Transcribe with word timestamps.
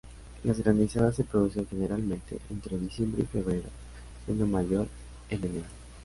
Las 0.45 0.57
granizadas 0.57 1.15
se 1.15 1.23
producen 1.23 1.67
generalmente 1.67 2.39
entre 2.49 2.75
diciembre 2.79 3.21
y 3.21 3.25
febrero 3.27 3.69
siendo 4.25 4.47
mayor 4.47 4.87
en 5.29 5.43
enero. 5.45 5.67